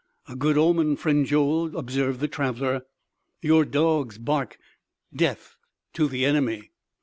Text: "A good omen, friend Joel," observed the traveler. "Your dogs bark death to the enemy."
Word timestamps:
"A 0.27 0.35
good 0.35 0.57
omen, 0.57 0.95
friend 0.95 1.27
Joel," 1.27 1.77
observed 1.77 2.21
the 2.21 2.27
traveler. 2.27 2.87
"Your 3.43 3.63
dogs 3.65 4.17
bark 4.17 4.57
death 5.15 5.57
to 5.93 6.07
the 6.07 6.25
enemy." 6.25 6.71